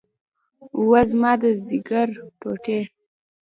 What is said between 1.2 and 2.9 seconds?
د ځيګر ټوټې.